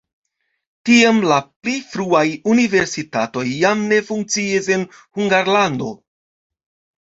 [0.89, 2.21] Tiam la pli fruaj
[2.53, 4.87] universitatoj jam ne funkciis en
[5.21, 5.93] Hungarlando.